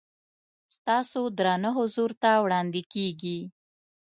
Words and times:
ستاسو 0.75 1.19
درانه 1.37 1.69
حضور 1.77 2.11
ته 2.21 2.29
وړاندې 2.43 2.81
کېږي. 2.93 3.39